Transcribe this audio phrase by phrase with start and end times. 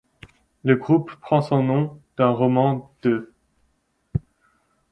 [0.63, 3.31] Le groupe prend son nom d'un roman d'E.